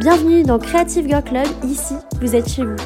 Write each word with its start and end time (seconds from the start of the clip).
Bienvenue 0.00 0.42
dans 0.42 0.58
Creative 0.58 1.08
Girl 1.08 1.24
Club, 1.24 1.46
ici 1.64 1.94
vous 2.20 2.36
êtes 2.36 2.46
chez 2.48 2.64
vous. 2.64 2.76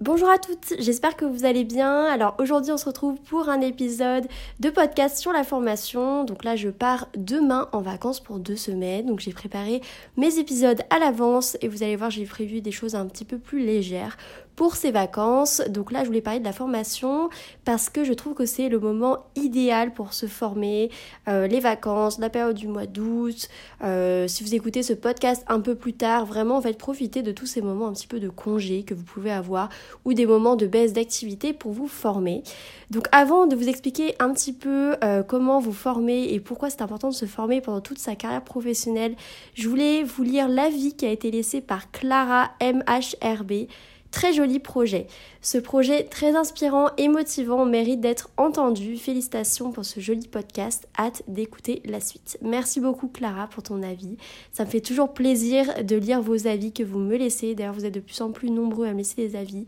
Bonjour 0.00 0.30
à 0.30 0.38
toutes, 0.38 0.74
j'espère 0.78 1.16
que 1.16 1.24
vous 1.24 1.44
allez 1.44 1.64
bien. 1.64 2.04
Alors 2.04 2.36
aujourd'hui 2.38 2.70
on 2.70 2.76
se 2.76 2.84
retrouve 2.84 3.20
pour 3.22 3.48
un 3.48 3.60
épisode 3.60 4.28
de 4.60 4.70
podcast 4.70 5.18
sur 5.18 5.32
la 5.32 5.42
formation. 5.42 6.22
Donc 6.24 6.44
là 6.44 6.54
je 6.54 6.68
pars 6.68 7.08
demain 7.16 7.68
en 7.72 7.80
vacances 7.80 8.20
pour 8.20 8.38
deux 8.38 8.56
semaines. 8.56 9.06
Donc 9.06 9.18
j'ai 9.18 9.32
préparé 9.32 9.80
mes 10.16 10.38
épisodes 10.38 10.80
à 10.90 11.00
l'avance 11.00 11.56
et 11.62 11.68
vous 11.68 11.82
allez 11.82 11.96
voir 11.96 12.10
j'ai 12.10 12.24
prévu 12.24 12.60
des 12.60 12.72
choses 12.72 12.94
un 12.94 13.06
petit 13.06 13.24
peu 13.24 13.38
plus 13.38 13.64
légères 13.66 14.16
pour 14.60 14.76
ces 14.76 14.90
vacances. 14.90 15.62
Donc 15.70 15.90
là, 15.90 16.02
je 16.02 16.08
voulais 16.08 16.20
parler 16.20 16.38
de 16.38 16.44
la 16.44 16.52
formation 16.52 17.30
parce 17.64 17.88
que 17.88 18.04
je 18.04 18.12
trouve 18.12 18.34
que 18.34 18.44
c'est 18.44 18.68
le 18.68 18.78
moment 18.78 19.24
idéal 19.34 19.94
pour 19.94 20.12
se 20.12 20.26
former. 20.26 20.90
Euh, 21.28 21.46
les 21.46 21.60
vacances, 21.60 22.18
la 22.18 22.28
période 22.28 22.56
du 22.56 22.68
mois 22.68 22.84
d'août. 22.84 23.48
Euh, 23.82 24.28
si 24.28 24.44
vous 24.44 24.54
écoutez 24.54 24.82
ce 24.82 24.92
podcast 24.92 25.46
un 25.48 25.60
peu 25.60 25.76
plus 25.76 25.94
tard, 25.94 26.26
vraiment, 26.26 26.58
en 26.58 26.60
fait, 26.60 26.76
profitez 26.76 27.22
de 27.22 27.32
tous 27.32 27.46
ces 27.46 27.62
moments 27.62 27.86
un 27.86 27.94
petit 27.94 28.06
peu 28.06 28.20
de 28.20 28.28
congé 28.28 28.82
que 28.82 28.92
vous 28.92 29.02
pouvez 29.02 29.32
avoir 29.32 29.70
ou 30.04 30.12
des 30.12 30.26
moments 30.26 30.56
de 30.56 30.66
baisse 30.66 30.92
d'activité 30.92 31.54
pour 31.54 31.72
vous 31.72 31.88
former. 31.88 32.42
Donc 32.90 33.06
avant 33.12 33.46
de 33.46 33.56
vous 33.56 33.66
expliquer 33.66 34.14
un 34.18 34.30
petit 34.34 34.52
peu 34.52 34.96
euh, 35.02 35.22
comment 35.22 35.60
vous 35.60 35.72
former 35.72 36.34
et 36.34 36.38
pourquoi 36.38 36.68
c'est 36.68 36.82
important 36.82 37.08
de 37.08 37.14
se 37.14 37.24
former 37.24 37.62
pendant 37.62 37.80
toute 37.80 37.98
sa 37.98 38.14
carrière 38.14 38.44
professionnelle, 38.44 39.16
je 39.54 39.70
voulais 39.70 40.02
vous 40.02 40.22
lire 40.22 40.48
l'avis 40.48 40.94
qui 40.94 41.06
a 41.06 41.10
été 41.10 41.30
laissé 41.30 41.62
par 41.62 41.90
Clara 41.92 42.50
MHRB 42.60 43.68
Très 44.10 44.32
joli 44.32 44.58
projet. 44.58 45.06
Ce 45.40 45.56
projet 45.56 46.02
très 46.02 46.34
inspirant 46.34 46.88
et 46.96 47.06
motivant 47.06 47.64
mérite 47.64 48.00
d'être 48.00 48.30
entendu. 48.36 48.96
Félicitations 48.96 49.70
pour 49.70 49.84
ce 49.84 50.00
joli 50.00 50.26
podcast. 50.26 50.88
Hâte 50.98 51.22
d'écouter 51.28 51.80
la 51.84 52.00
suite. 52.00 52.36
Merci 52.42 52.80
beaucoup 52.80 53.06
Clara 53.06 53.46
pour 53.46 53.62
ton 53.62 53.84
avis. 53.84 54.16
Ça 54.52 54.64
me 54.64 54.70
fait 54.70 54.80
toujours 54.80 55.14
plaisir 55.14 55.84
de 55.84 55.94
lire 55.94 56.22
vos 56.22 56.48
avis 56.48 56.72
que 56.72 56.82
vous 56.82 56.98
me 56.98 57.16
laissez. 57.16 57.54
D'ailleurs, 57.54 57.74
vous 57.74 57.84
êtes 57.84 57.94
de 57.94 58.00
plus 58.00 58.20
en 58.20 58.32
plus 58.32 58.50
nombreux 58.50 58.86
à 58.86 58.92
me 58.92 58.98
laisser 58.98 59.28
des 59.28 59.36
avis 59.36 59.64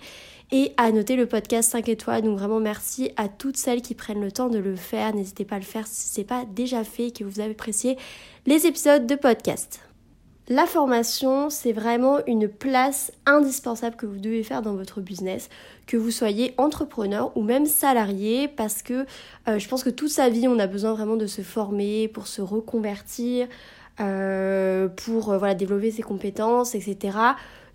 et 0.50 0.72
à 0.77 0.90
noter 0.90 1.14
le 1.14 1.27
podcast 1.27 1.70
5 1.70 1.88
étoiles. 1.88 2.22
Donc 2.22 2.36
vraiment 2.36 2.60
merci 2.60 3.12
à 3.16 3.28
toutes 3.28 3.56
celles 3.56 3.80
qui 3.80 3.94
prennent 3.94 4.20
le 4.20 4.32
temps 4.32 4.48
de 4.48 4.58
le 4.58 4.74
faire. 4.74 5.14
N'hésitez 5.14 5.44
pas 5.44 5.56
à 5.56 5.60
le 5.60 5.64
faire 5.64 5.86
si 5.86 6.08
ce 6.08 6.20
n'est 6.20 6.27
pas 6.27 6.44
déjà 6.44 6.82
fait 6.82 7.06
et 7.06 7.12
que 7.12 7.22
vous 7.22 7.38
avez 7.38 7.52
apprécié 7.52 7.96
les 8.46 8.66
épisodes 8.66 9.06
de 9.06 9.14
podcast. 9.14 9.80
La 10.48 10.66
formation, 10.66 11.50
c'est 11.50 11.72
vraiment 11.72 12.18
une 12.26 12.48
place 12.48 13.12
indispensable 13.26 13.94
que 13.94 14.06
vous 14.06 14.18
devez 14.18 14.42
faire 14.42 14.60
dans 14.60 14.74
votre 14.74 15.00
business, 15.00 15.48
que 15.86 15.96
vous 15.96 16.10
soyez 16.10 16.52
entrepreneur 16.58 17.30
ou 17.36 17.42
même 17.42 17.64
salarié, 17.64 18.48
parce 18.48 18.82
que 18.82 19.06
euh, 19.46 19.60
je 19.60 19.68
pense 19.68 19.84
que 19.84 19.90
toute 19.90 20.08
sa 20.08 20.28
vie, 20.28 20.48
on 20.48 20.58
a 20.58 20.66
besoin 20.66 20.94
vraiment 20.94 21.14
de 21.14 21.26
se 21.26 21.42
former 21.42 22.08
pour 22.08 22.26
se 22.26 22.42
reconvertir, 22.42 23.46
euh, 24.00 24.88
pour 24.88 25.30
euh, 25.30 25.38
voilà, 25.38 25.54
développer 25.54 25.92
ses 25.92 26.02
compétences, 26.02 26.74
etc. 26.74 27.16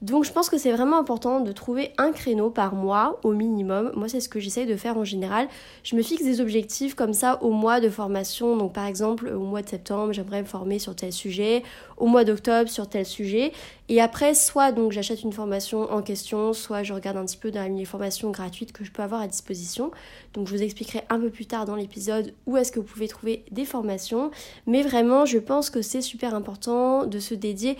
Donc 0.03 0.25
je 0.25 0.31
pense 0.31 0.49
que 0.49 0.59
c'est 0.59 0.71
vraiment 0.71 0.99
important 0.99 1.39
de 1.39 1.51
trouver 1.51 1.91
un 1.97 2.11
créneau 2.11 2.51
par 2.51 2.75
mois 2.75 3.19
au 3.23 3.31
minimum. 3.31 3.91
Moi 3.95 4.08
c'est 4.08 4.19
ce 4.19 4.30
que 4.30 4.39
j'essaye 4.39 4.67
de 4.67 4.75
faire 4.75 4.95
en 4.95 5.03
général. 5.03 5.47
Je 5.83 5.95
me 5.95 6.03
fixe 6.03 6.23
des 6.23 6.39
objectifs 6.39 6.93
comme 6.93 7.13
ça 7.13 7.41
au 7.41 7.49
mois 7.49 7.80
de 7.80 7.89
formation. 7.89 8.55
Donc 8.57 8.73
par 8.73 8.86
exemple 8.86 9.27
au 9.27 9.39
mois 9.39 9.63
de 9.63 9.69
septembre 9.69 10.13
j'aimerais 10.13 10.43
me 10.43 10.47
former 10.47 10.77
sur 10.77 10.95
tel 10.95 11.11
sujet, 11.11 11.63
au 11.97 12.05
mois 12.05 12.25
d'octobre 12.25 12.69
sur 12.69 12.87
tel 12.87 13.07
sujet. 13.07 13.53
Et 13.89 13.99
après 13.99 14.36
soit 14.36 14.71
donc 14.71 14.91
j'achète 14.91 15.23
une 15.23 15.33
formation 15.33 15.91
en 15.91 16.03
question, 16.03 16.53
soit 16.53 16.83
je 16.83 16.93
regarde 16.93 17.17
un 17.17 17.25
petit 17.25 17.37
peu 17.37 17.49
dans 17.49 17.67
les 17.75 17.86
formations 17.86 18.30
gratuites 18.30 18.73
que 18.73 18.83
je 18.83 18.91
peux 18.91 19.02
avoir 19.02 19.21
à 19.21 19.27
disposition. 19.27 19.89
Donc 20.36 20.47
je 20.47 20.55
vous 20.55 20.61
expliquerai 20.61 21.05
un 21.09 21.19
peu 21.19 21.31
plus 21.31 21.47
tard 21.47 21.65
dans 21.65 21.75
l'épisode 21.75 22.36
où 22.45 22.55
est-ce 22.55 22.71
que 22.71 22.80
vous 22.80 22.86
pouvez 22.86 23.07
trouver 23.07 23.45
des 23.49 23.65
formations. 23.65 24.30
Mais 24.67 24.83
vraiment 24.83 25.25
je 25.25 25.39
pense 25.39 25.71
que 25.71 25.81
c'est 25.81 26.02
super 26.02 26.36
important 26.36 27.07
de 27.07 27.17
se 27.17 27.33
dédier 27.33 27.77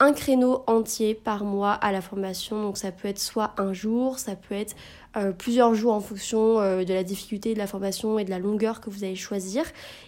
un 0.00 0.14
créneau 0.14 0.64
entier 0.66 1.14
par 1.14 1.44
mois 1.44 1.72
à 1.72 1.92
la 1.92 2.00
formation. 2.00 2.62
Donc 2.62 2.78
ça 2.78 2.90
peut 2.90 3.06
être 3.06 3.18
soit 3.18 3.52
un 3.58 3.74
jour, 3.74 4.18
ça 4.18 4.34
peut 4.34 4.54
être 4.54 4.74
euh, 5.16 5.32
plusieurs 5.32 5.74
jours 5.74 5.92
en 5.92 6.00
fonction 6.00 6.58
euh, 6.60 6.84
de 6.84 6.94
la 6.94 7.04
difficulté 7.04 7.52
de 7.52 7.58
la 7.58 7.66
formation 7.66 8.18
et 8.18 8.24
de 8.24 8.30
la 8.30 8.38
longueur 8.38 8.80
que 8.80 8.88
vous 8.88 9.04
allez 9.04 9.16
choisir 9.16 9.64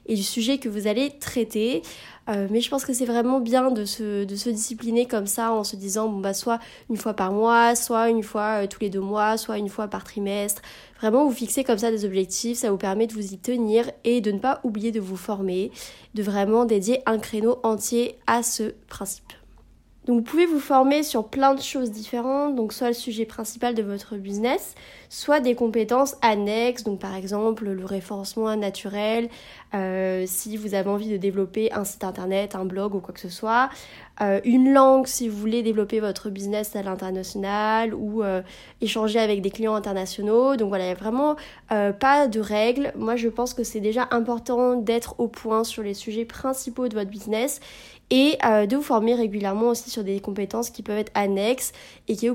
et 0.07 0.15
du 0.15 0.23
sujet 0.23 0.57
que 0.57 0.71
vous 0.71 0.87
allez 0.87 1.11
traiter. 1.19 1.83
Euh, 2.31 2.47
mais 2.51 2.61
je 2.61 2.71
pense 2.71 2.87
que 2.87 2.95
c'est 2.95 3.05
vraiment 3.05 3.41
bien 3.41 3.71
de 3.71 3.85
se, 3.85 4.25
de 4.25 4.37
se 4.37 4.49
discipliner 4.49 5.07
comme 5.07 5.27
ça 5.27 5.53
en 5.53 5.63
se 5.63 5.77
disant 5.77 6.09
bon 6.09 6.21
bah 6.21 6.33
soit 6.33 6.59
une 6.89 6.97
fois 6.97 7.15
par 7.15 7.33
mois, 7.33 7.75
soit 7.75 8.09
une 8.09 8.23
fois 8.23 8.67
tous 8.69 8.81
les 8.81 8.91
deux 8.91 9.01
mois, 9.01 9.37
soit 9.37 9.59
une 9.59 9.69
fois 9.69 9.89
par 9.89 10.05
trimestre. 10.05 10.63
Vraiment 11.01 11.27
vous 11.27 11.35
fixez 11.35 11.65
comme 11.65 11.79
ça 11.79 11.91
des 11.91 12.07
objectifs, 12.07 12.59
ça 12.59 12.71
vous 12.71 12.79
permet 12.79 13.07
de 13.07 13.13
vous 13.13 13.35
y 13.35 13.39
tenir 13.39 13.91
et 14.05 14.23
de 14.23 14.31
ne 14.31 14.39
pas 14.39 14.61
oublier 14.63 14.93
de 14.93 15.01
vous 15.01 15.17
former, 15.17 15.71
de 16.15 16.23
vraiment 16.23 16.65
dédier 16.65 17.03
un 17.05 17.19
créneau 17.19 17.59
entier 17.63 18.17
à 18.27 18.43
ce 18.43 18.73
principe. 18.89 19.33
Donc 20.05 20.17
vous 20.17 20.23
pouvez 20.23 20.47
vous 20.47 20.59
former 20.59 21.05
sur 21.05 21.29
plein 21.29 21.55
de 21.55 21.61
choses 21.61 21.93
différentes, 21.93 22.57
donc 22.57 22.73
soit 22.73 22.89
le 22.89 22.95
sujet 22.95 23.25
principal 23.25 23.73
de 23.75 23.85
votre 23.85 24.17
business, 24.17 24.75
soit 25.09 25.39
des 25.39 25.55
compétences 25.55 26.17
annexes, 26.23 26.83
donc 26.83 26.99
par 26.99 27.15
exemple 27.15 27.69
le 27.69 27.85
référencement 27.85 28.57
naturel, 28.57 29.29
euh, 29.75 30.25
si 30.27 30.57
vous 30.57 30.75
avez 30.75 30.91
envie 30.91 31.09
de 31.09 31.19
développer 31.19 31.73
un 31.73 31.85
site 31.85 32.03
internet, 32.03 32.57
un 32.57 32.65
blog 32.65 32.97
ou 32.97 33.01
quoi 33.01 33.15
que 33.15 33.21
ce 33.21 33.29
soit, 33.29 33.71
euh, 34.21 34.41
une 34.45 34.73
langue 34.73 35.07
si 35.07 35.29
vous 35.29 35.39
voulez 35.39 35.63
développer 35.63 36.01
votre 36.01 36.31
business 36.31 36.75
à 36.75 36.83
l'international 36.83 37.95
ou 37.95 38.25
euh, 38.25 38.43
échanger 38.81 39.21
avec 39.21 39.41
des 39.41 39.51
clients 39.51 39.77
internationaux. 39.77 40.57
Donc 40.57 40.69
voilà, 40.69 40.85
il 40.85 40.89
n'y 40.89 40.95
a 40.95 40.99
vraiment 40.99 41.37
pas 41.69 42.27
de 42.27 42.41
règles. 42.41 42.93
Moi 42.97 43.15
je 43.15 43.29
pense 43.29 43.55
que 43.55 43.63
c'est 43.63 43.81
déjà 43.81 44.09
important 44.11 44.75
d'être 44.75 45.15
au 45.19 45.29
point 45.29 45.63
sur 45.63 45.85
les 45.85 45.95
sujets 45.95 46.25
principaux 46.25 46.89
de 46.89 46.95
votre 46.95 47.11
business 47.11 47.61
et 48.13 48.37
euh, 48.45 48.67
de 48.67 48.77
vous 48.77 48.83
former 48.83 49.15
régulièrement 49.15 49.71
aussi 49.71 49.89
sur 49.89 50.05
des 50.05 50.21
compétences 50.21 50.69
qui 50.69 50.83
peuvent 50.83 50.99
être 50.99 51.11
annexes 51.15 51.73
et 52.09 52.15
qui, 52.15 52.27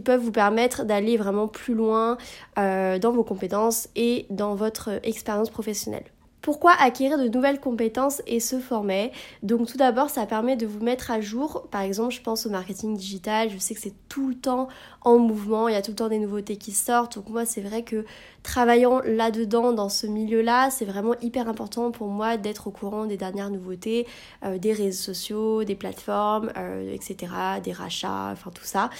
peuvent 0.00 0.20
vous 0.20 0.32
permettre 0.32 0.84
d'aller 0.84 1.18
vraiment 1.18 1.48
plus 1.48 1.74
loin 1.74 2.16
euh, 2.58 2.98
dans 2.98 3.12
vos 3.12 3.22
compétences 3.22 3.90
et 3.94 4.24
dans 4.30 4.54
votre 4.54 4.98
expérience 5.02 5.50
professionnelle. 5.50 6.04
Pourquoi 6.46 6.74
acquérir 6.78 7.18
de 7.18 7.26
nouvelles 7.26 7.58
compétences 7.58 8.22
et 8.28 8.38
se 8.38 8.60
former 8.60 9.10
Donc 9.42 9.66
tout 9.66 9.76
d'abord, 9.76 10.10
ça 10.10 10.26
permet 10.26 10.54
de 10.54 10.64
vous 10.64 10.78
mettre 10.78 11.10
à 11.10 11.20
jour. 11.20 11.66
Par 11.72 11.80
exemple, 11.80 12.14
je 12.14 12.20
pense 12.20 12.46
au 12.46 12.50
marketing 12.50 12.96
digital. 12.96 13.50
Je 13.50 13.58
sais 13.58 13.74
que 13.74 13.80
c'est 13.80 13.96
tout 14.08 14.28
le 14.28 14.36
temps 14.36 14.68
en 15.00 15.18
mouvement. 15.18 15.66
Il 15.66 15.72
y 15.72 15.76
a 15.76 15.82
tout 15.82 15.90
le 15.90 15.96
temps 15.96 16.08
des 16.08 16.20
nouveautés 16.20 16.56
qui 16.56 16.70
sortent. 16.70 17.16
Donc 17.16 17.30
moi, 17.30 17.46
c'est 17.46 17.62
vrai 17.62 17.82
que 17.82 18.04
travaillant 18.44 19.00
là-dedans, 19.04 19.72
dans 19.72 19.88
ce 19.88 20.06
milieu-là, 20.06 20.70
c'est 20.70 20.84
vraiment 20.84 21.14
hyper 21.20 21.48
important 21.48 21.90
pour 21.90 22.06
moi 22.06 22.36
d'être 22.36 22.68
au 22.68 22.70
courant 22.70 23.06
des 23.06 23.16
dernières 23.16 23.50
nouveautés, 23.50 24.06
euh, 24.44 24.56
des 24.56 24.72
réseaux 24.72 25.02
sociaux, 25.02 25.64
des 25.64 25.74
plateformes, 25.74 26.52
euh, 26.56 26.94
etc., 26.94 27.32
des 27.64 27.72
rachats, 27.72 28.30
enfin 28.30 28.52
tout 28.54 28.64
ça. 28.64 28.90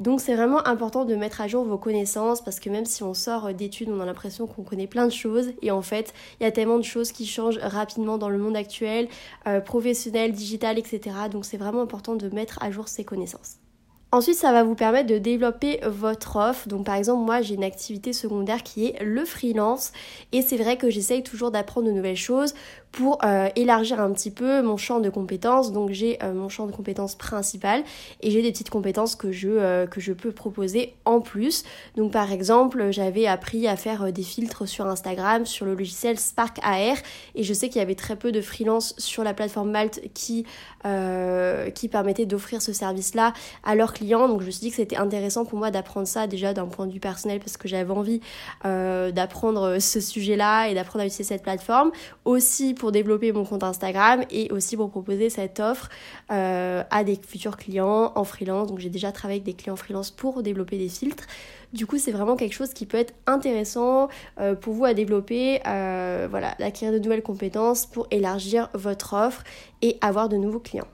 Donc 0.00 0.20
c'est 0.20 0.34
vraiment 0.34 0.66
important 0.66 1.04
de 1.04 1.14
mettre 1.14 1.40
à 1.40 1.46
jour 1.46 1.64
vos 1.64 1.78
connaissances 1.78 2.42
parce 2.42 2.58
que 2.58 2.68
même 2.68 2.84
si 2.84 3.04
on 3.04 3.14
sort 3.14 3.54
d'études, 3.54 3.90
on 3.90 4.00
a 4.00 4.06
l'impression 4.06 4.48
qu'on 4.48 4.64
connaît 4.64 4.88
plein 4.88 5.06
de 5.06 5.12
choses 5.12 5.52
et 5.62 5.70
en 5.70 5.82
fait, 5.82 6.12
il 6.40 6.44
y 6.44 6.46
a 6.46 6.50
tellement 6.50 6.78
de 6.78 6.82
choses 6.82 6.95
qui 7.04 7.26
changent 7.26 7.58
rapidement 7.58 8.18
dans 8.18 8.28
le 8.28 8.38
monde 8.38 8.56
actuel, 8.56 9.08
euh, 9.46 9.60
professionnel, 9.60 10.32
digital, 10.32 10.78
etc. 10.78 11.00
Donc 11.30 11.44
c'est 11.44 11.56
vraiment 11.56 11.82
important 11.82 12.14
de 12.14 12.28
mettre 12.28 12.62
à 12.62 12.70
jour 12.70 12.88
ses 12.88 13.04
connaissances. 13.04 13.56
Ensuite, 14.12 14.36
ça 14.36 14.52
va 14.52 14.62
vous 14.62 14.76
permettre 14.76 15.08
de 15.08 15.18
développer 15.18 15.80
votre 15.84 16.36
offre. 16.36 16.68
Donc, 16.68 16.86
par 16.86 16.94
exemple, 16.94 17.24
moi, 17.26 17.42
j'ai 17.42 17.54
une 17.54 17.64
activité 17.64 18.12
secondaire 18.12 18.62
qui 18.62 18.86
est 18.86 19.02
le 19.02 19.24
freelance. 19.24 19.92
Et 20.30 20.42
c'est 20.42 20.56
vrai 20.56 20.76
que 20.76 20.90
j'essaye 20.90 21.24
toujours 21.24 21.50
d'apprendre 21.50 21.88
de 21.88 21.92
nouvelles 21.92 22.16
choses 22.16 22.54
pour 22.96 23.18
euh, 23.24 23.50
élargir 23.56 24.00
un 24.00 24.10
petit 24.12 24.30
peu 24.30 24.62
mon 24.62 24.78
champ 24.78 25.00
de 25.00 25.10
compétences. 25.10 25.70
Donc 25.70 25.90
j'ai 25.90 26.18
euh, 26.22 26.32
mon 26.32 26.48
champ 26.48 26.66
de 26.66 26.72
compétences 26.72 27.14
principal 27.14 27.84
et 28.22 28.30
j'ai 28.30 28.40
des 28.40 28.50
petites 28.52 28.70
compétences 28.70 29.16
que 29.16 29.32
je, 29.32 29.50
euh, 29.50 29.86
que 29.86 30.00
je 30.00 30.14
peux 30.14 30.32
proposer 30.32 30.94
en 31.04 31.20
plus. 31.20 31.64
Donc 31.96 32.12
par 32.12 32.32
exemple, 32.32 32.90
j'avais 32.92 33.26
appris 33.26 33.68
à 33.68 33.76
faire 33.76 34.12
des 34.14 34.22
filtres 34.22 34.66
sur 34.66 34.86
Instagram 34.86 35.44
sur 35.44 35.66
le 35.66 35.74
logiciel 35.74 36.18
Spark 36.18 36.58
AR 36.62 36.96
et 37.34 37.42
je 37.42 37.52
sais 37.52 37.68
qu'il 37.68 37.80
y 37.80 37.82
avait 37.82 37.94
très 37.94 38.16
peu 38.16 38.32
de 38.32 38.40
freelance 38.40 38.94
sur 38.96 39.22
la 39.24 39.34
plateforme 39.34 39.70
Malte 39.70 40.00
qui, 40.14 40.46
qui 41.74 41.88
permettait 41.88 42.26
d'offrir 42.26 42.62
ce 42.62 42.72
service-là 42.72 43.32
à 43.64 43.74
leurs 43.74 43.92
clients. 43.92 44.28
Donc 44.28 44.40
je 44.40 44.46
me 44.46 44.50
suis 44.52 44.60
dit 44.60 44.70
que 44.70 44.76
c'était 44.76 44.96
intéressant 44.96 45.44
pour 45.44 45.58
moi 45.58 45.72
d'apprendre 45.72 46.06
ça 46.06 46.28
déjà 46.28 46.54
d'un 46.54 46.66
point 46.66 46.86
de 46.86 46.92
vue 46.92 47.00
personnel 47.00 47.40
parce 47.40 47.56
que 47.56 47.66
j'avais 47.66 47.92
envie 47.92 48.20
d'apprendre 48.62 49.78
ce 49.80 50.00
sujet-là 50.00 50.68
et 50.68 50.74
d'apprendre 50.74 51.02
à 51.02 51.06
utiliser 51.06 51.24
cette 51.24 51.42
plateforme. 51.42 51.90
Aussi 52.24 52.72
pour 52.72 52.85
développer 52.92 53.32
mon 53.32 53.44
compte 53.44 53.62
Instagram 53.62 54.24
et 54.30 54.50
aussi 54.52 54.76
pour 54.76 54.90
proposer 54.90 55.30
cette 55.30 55.60
offre 55.60 55.88
euh, 56.30 56.82
à 56.90 57.04
des 57.04 57.16
futurs 57.16 57.56
clients 57.56 58.12
en 58.14 58.24
freelance. 58.24 58.68
Donc 58.68 58.78
j'ai 58.78 58.90
déjà 58.90 59.12
travaillé 59.12 59.40
avec 59.40 59.46
des 59.46 59.54
clients 59.54 59.76
freelance 59.76 60.10
pour 60.10 60.42
développer 60.42 60.78
des 60.78 60.88
filtres. 60.88 61.24
Du 61.72 61.86
coup, 61.86 61.98
c'est 61.98 62.12
vraiment 62.12 62.36
quelque 62.36 62.54
chose 62.54 62.72
qui 62.72 62.86
peut 62.86 62.96
être 62.96 63.14
intéressant 63.26 64.08
euh, 64.40 64.54
pour 64.54 64.72
vous 64.74 64.84
à 64.84 64.94
développer, 64.94 65.60
euh, 65.66 66.26
voilà, 66.30 66.54
d'acquérir 66.58 66.94
de 66.94 66.98
nouvelles 67.02 67.22
compétences 67.22 67.86
pour 67.86 68.06
élargir 68.10 68.70
votre 68.72 69.14
offre 69.14 69.42
et 69.82 69.98
avoir 70.00 70.28
de 70.28 70.36
nouveaux 70.36 70.60
clients. 70.60 70.88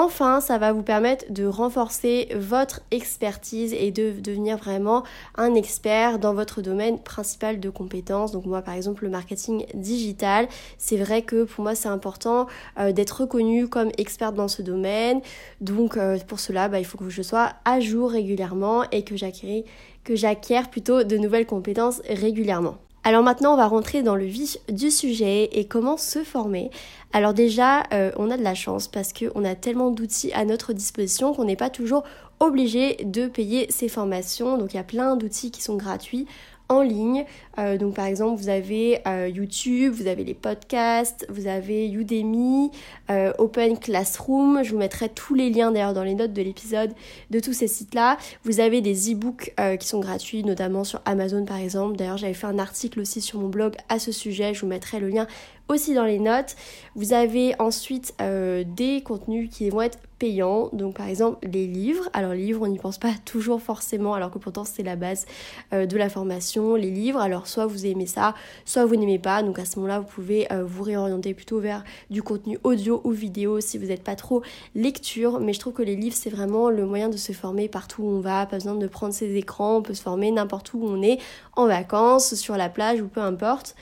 Enfin, 0.00 0.40
ça 0.40 0.58
va 0.58 0.72
vous 0.72 0.84
permettre 0.84 1.24
de 1.28 1.44
renforcer 1.44 2.28
votre 2.36 2.82
expertise 2.92 3.74
et 3.74 3.90
de 3.90 4.12
devenir 4.20 4.56
vraiment 4.56 5.02
un 5.34 5.56
expert 5.56 6.20
dans 6.20 6.34
votre 6.34 6.62
domaine 6.62 7.00
principal 7.00 7.58
de 7.58 7.68
compétences. 7.68 8.30
Donc 8.30 8.46
moi 8.46 8.62
par 8.62 8.74
exemple 8.74 9.02
le 9.02 9.10
marketing 9.10 9.66
digital, 9.74 10.46
c'est 10.78 10.98
vrai 10.98 11.22
que 11.22 11.42
pour 11.42 11.64
moi 11.64 11.74
c'est 11.74 11.88
important 11.88 12.46
euh, 12.78 12.92
d'être 12.92 13.22
reconnue 13.22 13.66
comme 13.66 13.90
experte 13.98 14.36
dans 14.36 14.46
ce 14.46 14.62
domaine. 14.62 15.20
Donc 15.60 15.96
euh, 15.96 16.16
pour 16.28 16.38
cela, 16.38 16.68
bah, 16.68 16.78
il 16.78 16.84
faut 16.84 16.96
que 16.96 17.10
je 17.10 17.22
sois 17.22 17.54
à 17.64 17.80
jour 17.80 18.12
régulièrement 18.12 18.84
et 18.92 19.02
que 19.02 19.16
j'acquière 19.16 20.70
plutôt 20.70 21.02
de 21.02 21.16
nouvelles 21.16 21.46
compétences 21.46 22.02
régulièrement. 22.08 22.78
Alors 23.08 23.22
maintenant, 23.22 23.54
on 23.54 23.56
va 23.56 23.66
rentrer 23.66 24.02
dans 24.02 24.16
le 24.16 24.26
vif 24.26 24.58
du 24.68 24.90
sujet 24.90 25.48
et 25.52 25.64
comment 25.64 25.96
se 25.96 26.24
former. 26.24 26.70
Alors 27.14 27.32
déjà, 27.32 27.84
euh, 27.94 28.12
on 28.18 28.30
a 28.30 28.36
de 28.36 28.42
la 28.42 28.54
chance 28.54 28.86
parce 28.86 29.14
qu'on 29.14 29.46
a 29.46 29.54
tellement 29.54 29.90
d'outils 29.90 30.30
à 30.34 30.44
notre 30.44 30.74
disposition 30.74 31.32
qu'on 31.32 31.46
n'est 31.46 31.56
pas 31.56 31.70
toujours 31.70 32.02
obligé 32.40 32.96
de 33.04 33.26
payer 33.26 33.66
ces 33.70 33.88
formations. 33.88 34.58
Donc 34.58 34.74
il 34.74 34.76
y 34.76 34.80
a 34.80 34.84
plein 34.84 35.16
d'outils 35.16 35.50
qui 35.50 35.62
sont 35.62 35.76
gratuits 35.76 36.26
en 36.68 36.82
ligne. 36.82 37.24
Euh, 37.58 37.78
donc 37.78 37.94
par 37.94 38.06
exemple, 38.06 38.40
vous 38.40 38.48
avez 38.48 39.00
euh, 39.06 39.28
YouTube, 39.28 39.92
vous 39.94 40.06
avez 40.06 40.24
les 40.24 40.34
podcasts, 40.34 41.26
vous 41.28 41.46
avez 41.46 41.88
Udemy, 41.88 42.70
euh, 43.10 43.32
Open 43.38 43.78
Classroom. 43.78 44.62
Je 44.62 44.72
vous 44.72 44.78
mettrai 44.78 45.08
tous 45.08 45.34
les 45.34 45.50
liens 45.50 45.72
d'ailleurs 45.72 45.94
dans 45.94 46.02
les 46.02 46.14
notes 46.14 46.32
de 46.32 46.42
l'épisode 46.42 46.92
de 47.30 47.40
tous 47.40 47.52
ces 47.52 47.68
sites-là. 47.68 48.18
Vous 48.44 48.60
avez 48.60 48.80
des 48.80 49.12
e-books 49.12 49.54
qui 49.80 49.88
sont 49.88 50.00
gratuits, 50.00 50.44
notamment 50.44 50.84
sur 50.84 51.00
Amazon 51.04 51.44
par 51.44 51.56
exemple. 51.56 51.96
D'ailleurs, 51.96 52.18
j'avais 52.18 52.34
fait 52.34 52.46
un 52.46 52.58
article 52.58 53.00
aussi 53.00 53.20
sur 53.20 53.40
mon 53.40 53.48
blog 53.48 53.74
à 53.88 53.98
ce 53.98 54.12
sujet. 54.12 54.54
Je 54.54 54.60
vous 54.60 54.66
mettrai 54.66 55.00
le 55.00 55.08
lien 55.08 55.26
aussi 55.68 55.94
dans 55.94 56.04
les 56.04 56.18
notes. 56.18 56.56
Vous 56.94 57.12
avez 57.12 57.54
ensuite 57.58 58.14
des 58.18 59.02
contenus 59.02 59.50
qui 59.50 59.70
vont 59.70 59.82
être 59.82 59.98
payants. 60.18 60.68
Donc 60.72 60.96
par 60.96 61.06
exemple 61.06 61.46
les 61.46 61.66
livres. 61.66 62.08
Alors 62.12 62.32
les 62.32 62.42
livres 62.42 62.62
on 62.62 62.68
n'y 62.68 62.78
pense 62.78 62.98
pas 62.98 63.12
toujours 63.24 63.62
forcément 63.62 64.14
alors 64.14 64.30
que 64.30 64.38
pourtant 64.38 64.64
c'est 64.64 64.82
la 64.82 64.96
base 64.96 65.26
de 65.72 65.96
la 65.96 66.08
formation. 66.08 66.74
Les 66.74 66.90
livres, 66.90 67.20
alors 67.20 67.46
soit 67.46 67.66
vous 67.66 67.86
aimez 67.86 68.06
ça, 68.06 68.34
soit 68.64 68.84
vous 68.84 68.96
n'aimez 68.96 69.18
pas. 69.18 69.42
Donc 69.42 69.58
à 69.58 69.64
ce 69.64 69.76
moment-là, 69.76 70.00
vous 70.00 70.06
pouvez 70.06 70.50
euh, 70.52 70.64
vous 70.64 70.82
réorienter 70.82 71.34
plutôt 71.34 71.60
vers 71.60 71.84
du 72.10 72.22
contenu 72.22 72.58
audio 72.64 73.00
ou 73.04 73.10
vidéo 73.10 73.60
si 73.60 73.78
vous 73.78 73.86
n'êtes 73.86 74.02
pas 74.02 74.16
trop 74.16 74.42
lecture. 74.74 75.40
Mais 75.40 75.52
je 75.52 75.60
trouve 75.60 75.72
que 75.72 75.82
les 75.82 75.96
livres, 75.96 76.16
c'est 76.18 76.30
vraiment 76.30 76.70
le 76.70 76.86
moyen 76.86 77.08
de 77.08 77.16
se 77.16 77.32
former 77.32 77.68
partout 77.68 78.02
où 78.02 78.08
on 78.08 78.20
va. 78.20 78.46
Pas 78.46 78.56
besoin 78.56 78.74
de 78.74 78.86
prendre 78.86 79.14
ses 79.14 79.36
écrans, 79.36 79.76
on 79.76 79.82
peut 79.82 79.94
se 79.94 80.02
former 80.02 80.30
n'importe 80.30 80.72
où 80.74 80.80
on 80.82 81.02
est, 81.02 81.18
en 81.56 81.66
vacances, 81.66 82.34
sur 82.34 82.56
la 82.56 82.68
plage 82.68 83.00
ou 83.00 83.08
peu 83.08 83.20
importe. 83.20 83.74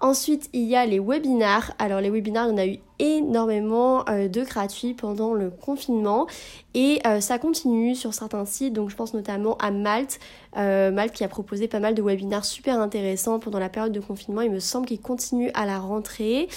Ensuite, 0.00 0.50
il 0.52 0.64
y 0.64 0.76
a 0.76 0.84
les 0.84 0.98
webinars. 0.98 1.72
Alors 1.78 2.00
les 2.00 2.10
webinars, 2.10 2.48
on 2.50 2.58
a 2.58 2.66
eu 2.66 2.78
énormément 2.98 4.04
euh, 4.08 4.28
de 4.28 4.42
gratuits 4.42 4.94
pendant 4.94 5.32
le 5.32 5.50
confinement 5.50 6.26
et 6.74 7.00
euh, 7.06 7.20
ça 7.20 7.38
continue 7.38 7.94
sur 7.94 8.12
certains 8.12 8.44
sites. 8.44 8.74
Donc 8.74 8.90
je 8.90 8.96
pense 8.96 9.14
notamment 9.14 9.56
à 9.56 9.70
Malte, 9.70 10.18
euh, 10.56 10.90
Malte 10.90 11.14
qui 11.14 11.24
a 11.24 11.28
proposé 11.28 11.66
pas 11.66 11.80
mal 11.80 11.94
de 11.94 12.02
webinars 12.02 12.44
super 12.44 12.78
intéressants 12.78 13.38
pendant 13.38 13.58
la 13.58 13.70
période 13.70 13.92
de 13.92 14.00
confinement. 14.00 14.42
Il 14.42 14.50
me 14.50 14.60
semble 14.60 14.86
qu'il 14.86 15.00
continue 15.00 15.50
à 15.54 15.64
la 15.64 15.78
rentrée. 15.78 16.48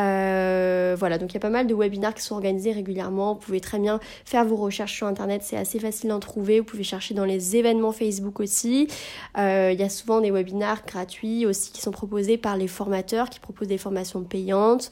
Euh, 0.00 0.96
voilà, 0.98 1.18
donc 1.18 1.30
il 1.30 1.34
y 1.34 1.36
a 1.36 1.40
pas 1.40 1.50
mal 1.50 1.66
de 1.66 1.74
webinars 1.74 2.14
qui 2.14 2.22
sont 2.22 2.34
organisés 2.34 2.72
régulièrement. 2.72 3.34
Vous 3.34 3.40
pouvez 3.40 3.60
très 3.60 3.78
bien 3.78 4.00
faire 4.24 4.44
vos 4.44 4.56
recherches 4.56 4.94
sur 4.94 5.06
Internet, 5.06 5.42
c'est 5.44 5.56
assez 5.56 5.78
facile 5.78 6.10
d'en 6.10 6.20
trouver. 6.20 6.60
Vous 6.60 6.66
pouvez 6.66 6.84
chercher 6.84 7.14
dans 7.14 7.24
les 7.24 7.56
événements 7.56 7.92
Facebook 7.92 8.40
aussi. 8.40 8.88
Euh, 9.38 9.70
il 9.72 9.80
y 9.80 9.82
a 9.82 9.88
souvent 9.88 10.20
des 10.20 10.30
webinars 10.30 10.84
gratuits 10.86 11.46
aussi 11.46 11.72
qui 11.72 11.80
sont 11.80 11.90
proposés 11.90 12.38
par 12.38 12.56
les 12.56 12.68
formateurs 12.68 13.30
qui 13.30 13.40
proposent 13.40 13.68
des 13.68 13.78
formations 13.78 14.22
payantes. 14.22 14.90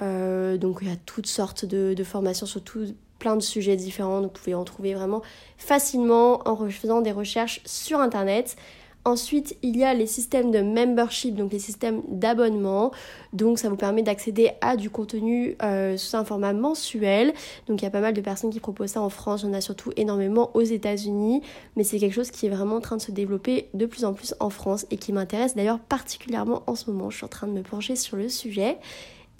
Euh, 0.00 0.56
donc 0.56 0.78
il 0.82 0.88
y 0.88 0.92
a 0.92 0.96
toutes 1.06 1.26
sortes 1.26 1.64
de, 1.64 2.04
formations 2.04 2.46
sur 2.46 2.62
tout, 2.62 2.94
plein 3.18 3.36
de 3.36 3.42
sujets 3.42 3.76
différents. 3.76 4.22
Vous 4.22 4.28
pouvez 4.28 4.54
en 4.54 4.64
trouver 4.64 4.94
vraiment 4.94 5.22
facilement 5.56 6.46
en 6.48 6.68
faisant 6.68 7.00
des 7.00 7.12
recherches 7.12 7.60
sur 7.64 8.00
Internet. 8.00 8.56
Ensuite, 9.04 9.56
il 9.62 9.76
y 9.76 9.84
a 9.84 9.94
les 9.94 10.06
systèmes 10.06 10.50
de 10.50 10.60
membership, 10.60 11.34
donc 11.34 11.52
les 11.52 11.58
systèmes 11.58 12.02
d'abonnement. 12.08 12.92
Donc 13.32 13.58
ça 13.58 13.70
vous 13.70 13.76
permet 13.76 14.02
d'accéder 14.02 14.50
à 14.60 14.76
du 14.76 14.90
contenu 14.90 15.56
euh, 15.62 15.96
sous 15.96 16.16
un 16.16 16.24
format 16.24 16.52
mensuel. 16.52 17.32
Donc 17.66 17.80
il 17.80 17.84
y 17.84 17.88
a 17.88 17.90
pas 17.90 18.00
mal 18.00 18.12
de 18.12 18.20
personnes 18.20 18.50
qui 18.50 18.60
proposent 18.60 18.90
ça 18.90 19.00
en 19.00 19.08
France, 19.08 19.42
il 19.42 19.46
y 19.46 19.48
en 19.50 19.54
a 19.54 19.60
surtout 19.60 19.92
énormément 19.96 20.50
aux 20.54 20.62
États-Unis, 20.62 21.42
mais 21.76 21.84
c'est 21.84 21.98
quelque 21.98 22.14
chose 22.14 22.30
qui 22.30 22.46
est 22.46 22.50
vraiment 22.50 22.76
en 22.76 22.80
train 22.80 22.96
de 22.96 23.02
se 23.02 23.12
développer 23.12 23.68
de 23.72 23.86
plus 23.86 24.04
en 24.04 24.12
plus 24.12 24.34
en 24.40 24.50
France 24.50 24.86
et 24.90 24.96
qui 24.96 25.12
m'intéresse 25.12 25.54
d'ailleurs 25.56 25.78
particulièrement 25.78 26.62
en 26.66 26.74
ce 26.74 26.90
moment. 26.90 27.08
Je 27.10 27.16
suis 27.16 27.24
en 27.24 27.28
train 27.28 27.46
de 27.46 27.52
me 27.52 27.62
pencher 27.62 27.96
sur 27.96 28.16
le 28.16 28.28
sujet. 28.28 28.78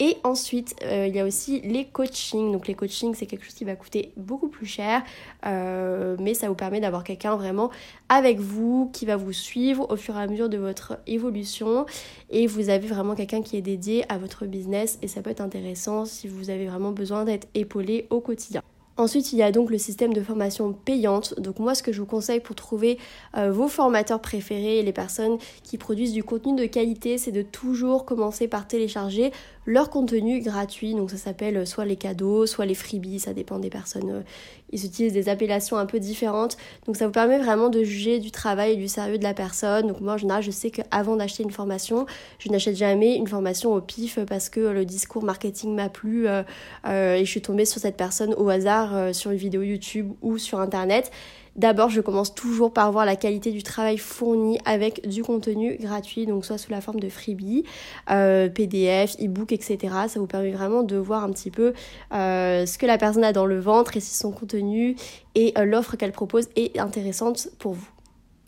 Et 0.01 0.17
ensuite, 0.23 0.75
euh, 0.83 1.07
il 1.07 1.15
y 1.15 1.19
a 1.19 1.25
aussi 1.25 1.59
les 1.61 1.85
coachings. 1.85 2.53
Donc 2.53 2.67
les 2.67 2.73
coachings, 2.73 3.13
c'est 3.15 3.25
quelque 3.25 3.43
chose 3.43 3.53
qui 3.53 3.65
va 3.65 3.75
coûter 3.75 4.13
beaucoup 4.15 4.47
plus 4.47 4.65
cher, 4.65 5.03
euh, 5.45 6.15
mais 6.19 6.33
ça 6.33 6.47
vous 6.47 6.55
permet 6.55 6.79
d'avoir 6.79 7.03
quelqu'un 7.03 7.35
vraiment 7.35 7.69
avec 8.07 8.39
vous, 8.39 8.89
qui 8.93 9.05
va 9.05 9.17
vous 9.17 9.33
suivre 9.33 9.91
au 9.91 9.97
fur 9.97 10.17
et 10.17 10.21
à 10.21 10.27
mesure 10.27 10.47
de 10.47 10.57
votre 10.57 10.99
évolution. 11.05 11.85
Et 12.29 12.47
vous 12.47 12.69
avez 12.69 12.87
vraiment 12.87 13.13
quelqu'un 13.13 13.41
qui 13.41 13.57
est 13.57 13.61
dédié 13.61 14.05
à 14.09 14.17
votre 14.17 14.45
business 14.45 14.99
et 15.01 15.09
ça 15.09 15.21
peut 15.21 15.31
être 15.31 15.41
intéressant 15.41 16.05
si 16.05 16.29
vous 16.29 16.49
avez 16.49 16.67
vraiment 16.67 16.91
besoin 16.91 17.25
d'être 17.25 17.49
épaulé 17.53 18.07
au 18.09 18.21
quotidien. 18.21 18.63
Ensuite, 18.99 19.31
il 19.31 19.39
y 19.39 19.43
a 19.43 19.53
donc 19.53 19.71
le 19.71 19.77
système 19.77 20.13
de 20.13 20.21
formation 20.21 20.73
payante. 20.73 21.39
Donc 21.39 21.59
moi, 21.59 21.73
ce 21.73 21.81
que 21.81 21.93
je 21.93 22.01
vous 22.01 22.05
conseille 22.05 22.41
pour 22.41 22.57
trouver 22.57 22.97
euh, 23.37 23.49
vos 23.49 23.69
formateurs 23.69 24.19
préférés 24.19 24.79
et 24.79 24.83
les 24.83 24.91
personnes 24.91 25.37
qui 25.63 25.77
produisent 25.77 26.11
du 26.11 26.21
contenu 26.21 26.53
de 26.53 26.65
qualité, 26.65 27.17
c'est 27.17 27.31
de 27.31 27.41
toujours 27.41 28.03
commencer 28.03 28.49
par 28.49 28.67
télécharger 28.67 29.31
leur 29.69 29.91
contenu 29.91 30.41
gratuit. 30.41 30.95
Donc 30.95 31.11
ça 31.11 31.17
s'appelle 31.17 31.55
euh, 31.57 31.65
soit 31.65 31.85
les 31.85 31.95
cadeaux, 31.95 32.47
soit 32.47 32.65
les 32.65 32.73
freebies, 32.73 33.19
ça 33.19 33.33
dépend 33.33 33.59
des 33.59 33.69
personnes. 33.69 34.09
Euh, 34.09 34.21
ils 34.71 34.83
utilisent 34.83 35.13
des 35.13 35.29
appellations 35.29 35.77
un 35.77 35.85
peu 35.85 35.99
différentes. 35.99 36.57
Donc 36.87 36.97
ça 36.97 37.05
vous 37.05 37.11
permet 37.11 37.37
vraiment 37.37 37.69
de 37.69 37.83
juger 37.83 38.19
du 38.19 38.31
travail 38.31 38.73
et 38.73 38.75
du 38.75 38.87
sérieux 38.87 39.19
de 39.19 39.23
la 39.23 39.35
personne. 39.35 39.87
Donc 39.87 40.01
moi 40.01 40.13
en 40.13 40.17
général 40.17 40.41
je 40.41 40.51
sais 40.51 40.71
qu'avant 40.71 41.15
d'acheter 41.15 41.43
une 41.43 41.51
formation, 41.51 42.07
je 42.39 42.49
n'achète 42.49 42.75
jamais 42.75 43.15
une 43.15 43.27
formation 43.27 43.73
au 43.73 43.81
pif 43.81 44.19
parce 44.27 44.49
que 44.49 44.59
le 44.59 44.85
discours 44.85 45.23
marketing 45.23 45.75
m'a 45.75 45.89
plu 45.89 46.27
et 46.27 47.19
je 47.19 47.25
suis 47.25 47.41
tombée 47.41 47.65
sur 47.65 47.81
cette 47.81 47.97
personne 47.97 48.33
au 48.35 48.47
hasard 48.49 49.13
sur 49.15 49.31
une 49.31 49.37
vidéo 49.37 49.63
YouTube 49.63 50.11
ou 50.21 50.37
sur 50.37 50.59
internet. 50.59 51.11
D'abord, 51.55 51.89
je 51.89 52.01
commence 52.01 52.33
toujours 52.33 52.71
par 52.71 52.91
voir 52.91 53.05
la 53.05 53.15
qualité 53.15 53.51
du 53.51 53.63
travail 53.63 53.97
fourni 53.97 54.59
avec 54.65 55.07
du 55.07 55.23
contenu 55.23 55.77
gratuit, 55.77 56.25
donc 56.25 56.45
soit 56.45 56.57
sous 56.57 56.71
la 56.71 56.81
forme 56.81 56.99
de 56.99 57.09
freebie, 57.09 57.63
euh, 58.09 58.49
PDF, 58.49 59.15
e-book, 59.21 59.51
etc. 59.51 59.77
Ça 60.07 60.19
vous 60.19 60.27
permet 60.27 60.51
vraiment 60.51 60.83
de 60.83 60.97
voir 60.97 61.23
un 61.23 61.31
petit 61.31 61.51
peu 61.51 61.73
euh, 62.13 62.65
ce 62.65 62.77
que 62.77 62.85
la 62.85 62.97
personne 62.97 63.23
a 63.23 63.33
dans 63.33 63.45
le 63.45 63.59
ventre 63.59 63.97
et 63.97 63.99
si 63.99 64.15
son 64.15 64.31
contenu 64.31 64.95
et 65.35 65.53
euh, 65.57 65.65
l'offre 65.65 65.95
qu'elle 65.95 66.11
propose 66.11 66.47
est 66.55 66.79
intéressante 66.79 67.49
pour 67.59 67.73
vous. 67.73 67.87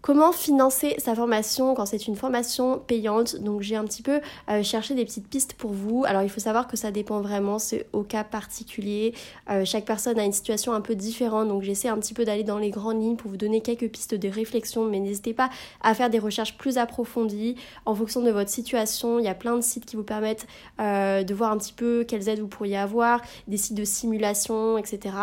Comment 0.01 0.31
financer 0.31 0.95
sa 0.97 1.13
formation 1.13 1.75
quand 1.75 1.85
c'est 1.85 2.07
une 2.07 2.15
formation 2.15 2.79
payante? 2.79 3.35
Donc 3.35 3.61
j'ai 3.61 3.75
un 3.75 3.83
petit 3.83 4.01
peu 4.01 4.19
euh, 4.49 4.63
cherché 4.63 4.95
des 4.95 5.05
petites 5.05 5.27
pistes 5.27 5.53
pour 5.53 5.73
vous. 5.73 6.05
Alors 6.07 6.23
il 6.23 6.29
faut 6.29 6.39
savoir 6.39 6.67
que 6.67 6.75
ça 6.75 6.89
dépend 6.89 7.21
vraiment, 7.21 7.59
c'est 7.59 7.85
au 7.93 8.01
cas 8.01 8.23
particulier. 8.23 9.13
Euh, 9.51 9.63
chaque 9.63 9.85
personne 9.85 10.17
a 10.17 10.23
une 10.25 10.31
situation 10.31 10.73
un 10.73 10.81
peu 10.81 10.95
différente, 10.95 11.49
donc 11.49 11.61
j'essaie 11.61 11.87
un 11.87 11.99
petit 11.99 12.15
peu 12.15 12.25
d'aller 12.25 12.43
dans 12.43 12.57
les 12.57 12.71
grandes 12.71 12.99
lignes 12.99 13.15
pour 13.15 13.29
vous 13.29 13.37
donner 13.37 13.61
quelques 13.61 13.89
pistes 13.89 14.15
de 14.15 14.27
réflexion, 14.27 14.85
mais 14.85 14.99
n'hésitez 14.99 15.35
pas 15.35 15.51
à 15.81 15.93
faire 15.93 16.09
des 16.09 16.17
recherches 16.17 16.57
plus 16.57 16.79
approfondies 16.79 17.55
en 17.85 17.93
fonction 17.93 18.23
de 18.23 18.31
votre 18.31 18.49
situation. 18.49 19.19
Il 19.19 19.25
y 19.25 19.29
a 19.29 19.35
plein 19.35 19.55
de 19.55 19.61
sites 19.61 19.85
qui 19.85 19.97
vous 19.97 20.03
permettent 20.03 20.47
euh, 20.79 21.21
de 21.21 21.33
voir 21.35 21.51
un 21.51 21.59
petit 21.59 21.73
peu 21.73 22.05
quelles 22.07 22.27
aides 22.27 22.39
vous 22.39 22.47
pourriez 22.47 22.77
avoir, 22.77 23.21
des 23.47 23.57
sites 23.57 23.75
de 23.75 23.85
simulation, 23.85 24.79
etc. 24.79 25.13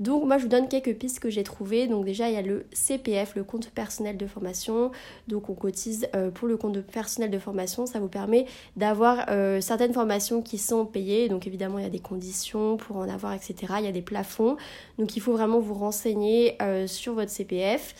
Donc 0.00 0.24
moi 0.24 0.36
je 0.38 0.42
vous 0.42 0.48
donne 0.48 0.66
quelques 0.66 0.96
pistes 0.96 1.20
que 1.20 1.30
j'ai 1.30 1.44
trouvées. 1.44 1.86
Donc 1.86 2.04
déjà 2.04 2.28
il 2.28 2.34
y 2.34 2.38
a 2.38 2.42
le 2.42 2.66
CPF, 2.72 3.36
le 3.36 3.44
compte 3.44 3.70
personnel 3.70 4.15
de 4.16 4.26
formation. 4.26 4.90
Donc 5.28 5.48
on 5.48 5.54
cotise 5.54 6.08
euh, 6.14 6.30
pour 6.30 6.48
le 6.48 6.56
compte 6.56 6.80
personnel 6.80 7.30
de 7.30 7.38
formation. 7.38 7.86
Ça 7.86 8.00
vous 8.00 8.08
permet 8.08 8.46
d'avoir 8.76 9.26
euh, 9.28 9.60
certaines 9.60 9.92
formations 9.92 10.42
qui 10.42 10.58
sont 10.58 10.86
payées. 10.86 11.28
Donc 11.28 11.46
évidemment 11.46 11.78
il 11.78 11.84
y 11.84 11.86
a 11.86 11.90
des 11.90 12.00
conditions 12.00 12.76
pour 12.76 12.96
en 12.96 13.08
avoir, 13.08 13.32
etc. 13.32 13.54
Il 13.78 13.84
y 13.84 13.88
a 13.88 13.92
des 13.92 14.02
plafonds. 14.02 14.56
Donc 14.98 15.16
il 15.16 15.20
faut 15.20 15.32
vraiment 15.32 15.60
vous 15.60 15.74
renseigner 15.74 16.56
euh, 16.62 16.86
sur 16.86 17.14
votre 17.14 17.30
CPF. 17.30 17.94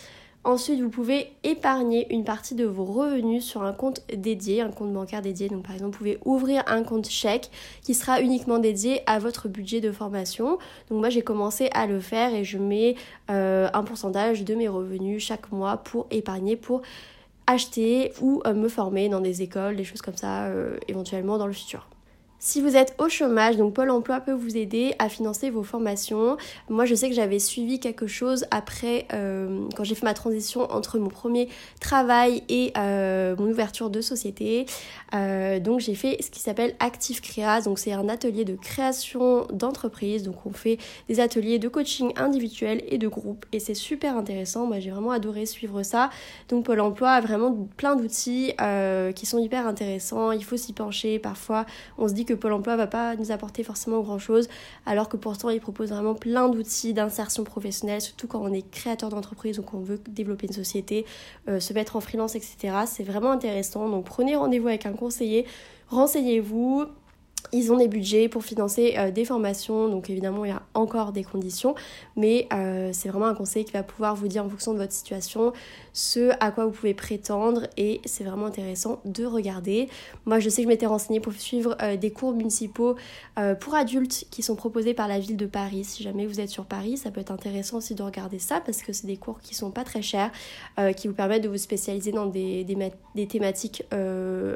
Ensuite, 0.46 0.80
vous 0.80 0.90
pouvez 0.90 1.32
épargner 1.42 2.06
une 2.14 2.22
partie 2.22 2.54
de 2.54 2.64
vos 2.64 2.84
revenus 2.84 3.44
sur 3.44 3.64
un 3.64 3.72
compte 3.72 4.02
dédié, 4.14 4.60
un 4.60 4.70
compte 4.70 4.92
bancaire 4.92 5.20
dédié. 5.20 5.48
Donc 5.48 5.64
par 5.64 5.74
exemple, 5.74 5.94
vous 5.94 5.98
pouvez 5.98 6.18
ouvrir 6.24 6.62
un 6.68 6.84
compte 6.84 7.08
chèque 7.08 7.50
qui 7.82 7.94
sera 7.94 8.20
uniquement 8.20 8.60
dédié 8.60 9.02
à 9.06 9.18
votre 9.18 9.48
budget 9.48 9.80
de 9.80 9.90
formation. 9.90 10.58
Donc 10.88 11.00
moi, 11.00 11.10
j'ai 11.10 11.22
commencé 11.22 11.68
à 11.72 11.88
le 11.88 11.98
faire 11.98 12.32
et 12.32 12.44
je 12.44 12.58
mets 12.58 12.94
euh, 13.28 13.68
un 13.74 13.82
pourcentage 13.82 14.44
de 14.44 14.54
mes 14.54 14.68
revenus 14.68 15.20
chaque 15.20 15.50
mois 15.50 15.78
pour 15.78 16.06
épargner, 16.12 16.54
pour 16.54 16.82
acheter 17.48 18.12
ou 18.20 18.40
euh, 18.46 18.54
me 18.54 18.68
former 18.68 19.08
dans 19.08 19.20
des 19.20 19.42
écoles, 19.42 19.74
des 19.74 19.82
choses 19.82 20.00
comme 20.00 20.16
ça, 20.16 20.44
euh, 20.44 20.76
éventuellement 20.86 21.38
dans 21.38 21.48
le 21.48 21.54
futur. 21.54 21.88
Si 22.38 22.60
vous 22.60 22.76
êtes 22.76 22.94
au 22.98 23.08
chômage, 23.08 23.56
donc 23.56 23.72
Pôle 23.72 23.88
Emploi 23.88 24.20
peut 24.20 24.32
vous 24.32 24.58
aider 24.58 24.94
à 24.98 25.08
financer 25.08 25.48
vos 25.48 25.62
formations. 25.62 26.36
Moi, 26.68 26.84
je 26.84 26.94
sais 26.94 27.08
que 27.08 27.14
j'avais 27.14 27.38
suivi 27.38 27.80
quelque 27.80 28.06
chose 28.06 28.44
après, 28.50 29.06
euh, 29.14 29.66
quand 29.74 29.84
j'ai 29.84 29.94
fait 29.94 30.04
ma 30.04 30.12
transition 30.12 30.70
entre 30.70 30.98
mon 30.98 31.08
premier 31.08 31.48
travail 31.80 32.42
et 32.50 32.72
euh, 32.76 33.34
mon 33.38 33.46
ouverture 33.46 33.88
de 33.88 34.02
société. 34.02 34.66
Euh, 35.14 35.60
donc, 35.60 35.80
j'ai 35.80 35.94
fait 35.94 36.18
ce 36.20 36.30
qui 36.30 36.40
s'appelle 36.40 36.74
Active 36.78 37.22
Créa. 37.22 37.62
Donc, 37.62 37.78
c'est 37.78 37.92
un 37.92 38.08
atelier 38.08 38.44
de 38.44 38.54
création 38.54 39.46
d'entreprise. 39.50 40.22
Donc, 40.22 40.44
on 40.44 40.52
fait 40.52 40.76
des 41.08 41.20
ateliers 41.20 41.58
de 41.58 41.68
coaching 41.68 42.12
individuel 42.16 42.84
et 42.86 42.98
de 42.98 43.08
groupe. 43.08 43.46
Et 43.52 43.60
c'est 43.60 43.74
super 43.74 44.14
intéressant. 44.14 44.66
Moi, 44.66 44.78
j'ai 44.78 44.90
vraiment 44.90 45.10
adoré 45.10 45.46
suivre 45.46 45.82
ça. 45.82 46.10
Donc, 46.50 46.66
Pôle 46.66 46.80
Emploi 46.80 47.12
a 47.12 47.20
vraiment 47.22 47.66
plein 47.78 47.96
d'outils 47.96 48.52
qui 49.14 49.26
sont 49.26 49.38
hyper 49.38 49.66
intéressants. 49.66 50.32
Il 50.32 50.44
faut 50.44 50.58
s'y 50.58 50.74
pencher. 50.74 51.18
Parfois, 51.18 51.64
on 51.96 52.06
se 52.08 52.12
dit 52.12 52.26
que 52.26 52.35
Pôle 52.36 52.52
emploi 52.52 52.76
va 52.76 52.86
pas 52.86 53.16
nous 53.16 53.32
apporter 53.32 53.62
forcément 53.64 54.00
grand 54.00 54.18
chose, 54.18 54.48
alors 54.84 55.08
que 55.08 55.16
pourtant 55.16 55.50
il 55.50 55.60
propose 55.60 55.90
vraiment 55.90 56.14
plein 56.14 56.48
d'outils 56.48 56.94
d'insertion 56.94 57.44
professionnelle, 57.44 58.00
surtout 58.00 58.26
quand 58.26 58.40
on 58.40 58.52
est 58.52 58.68
créateur 58.70 59.10
d'entreprise 59.10 59.58
ou 59.58 59.62
qu'on 59.62 59.80
veut 59.80 60.00
développer 60.08 60.46
une 60.46 60.52
société, 60.52 61.04
euh, 61.48 61.60
se 61.60 61.72
mettre 61.72 61.96
en 61.96 62.00
freelance, 62.00 62.34
etc. 62.34 62.74
C'est 62.86 63.04
vraiment 63.04 63.30
intéressant. 63.30 63.88
Donc 63.88 64.04
prenez 64.04 64.36
rendez-vous 64.36 64.68
avec 64.68 64.86
un 64.86 64.92
conseiller, 64.92 65.46
renseignez-vous, 65.88 66.86
ils 67.52 67.72
ont 67.72 67.76
des 67.76 67.88
budgets 67.88 68.28
pour 68.28 68.44
financer 68.44 68.94
euh, 68.98 69.10
des 69.10 69.24
formations, 69.24 69.88
donc 69.88 70.10
évidemment 70.10 70.44
il 70.44 70.48
y 70.48 70.54
a 70.54 70.62
encore 70.74 71.12
des 71.12 71.24
conditions, 71.24 71.74
mais 72.16 72.48
euh, 72.52 72.90
c'est 72.92 73.08
vraiment 73.08 73.26
un 73.26 73.34
conseil 73.34 73.64
qui 73.64 73.72
va 73.72 73.82
pouvoir 73.82 74.14
vous 74.14 74.28
dire 74.28 74.44
en 74.44 74.48
fonction 74.48 74.72
de 74.72 74.78
votre 74.78 74.92
situation 74.92 75.52
ce 75.96 76.30
à 76.40 76.50
quoi 76.50 76.66
vous 76.66 76.72
pouvez 76.72 76.92
prétendre 76.94 77.66
et 77.76 78.00
c'est 78.04 78.22
vraiment 78.22 78.46
intéressant 78.46 79.00
de 79.06 79.24
regarder. 79.24 79.88
Moi 80.26 80.38
je 80.40 80.48
sais 80.50 80.56
que 80.56 80.64
je 80.64 80.68
m'étais 80.68 80.86
renseignée 80.86 81.20
pour 81.20 81.32
suivre 81.32 81.76
euh, 81.80 81.96
des 81.96 82.10
cours 82.10 82.32
municipaux 82.32 82.96
pour 83.60 83.74
adultes 83.74 84.26
qui 84.30 84.42
sont 84.42 84.56
proposés 84.56 84.94
par 84.94 85.08
la 85.08 85.18
ville 85.18 85.36
de 85.36 85.46
Paris. 85.46 85.84
Si 85.84 86.02
jamais 86.02 86.26
vous 86.26 86.40
êtes 86.40 86.48
sur 86.48 86.64
Paris, 86.64 86.96
ça 86.96 87.10
peut 87.10 87.20
être 87.20 87.30
intéressant 87.30 87.78
aussi 87.78 87.94
de 87.94 88.02
regarder 88.02 88.38
ça 88.38 88.60
parce 88.60 88.82
que 88.82 88.92
c'est 88.92 89.06
des 89.06 89.18
cours 89.18 89.40
qui 89.40 89.54
sont 89.54 89.70
pas 89.70 89.84
très 89.84 90.00
chers, 90.00 90.30
qui 90.96 91.06
vous 91.06 91.14
permettent 91.14 91.42
de 91.42 91.48
vous 91.48 91.58
spécialiser 91.58 92.12
dans 92.12 92.26
des, 92.26 92.64
des 93.14 93.26
thématiques 93.26 93.84